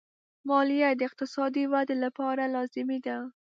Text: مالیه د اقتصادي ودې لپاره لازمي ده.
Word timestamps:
مالیه 0.47 0.89
د 0.95 1.01
اقتصادي 1.09 1.63
ودې 1.71 1.95
لپاره 2.05 2.43
لازمي 2.55 2.99
ده. 3.05 3.17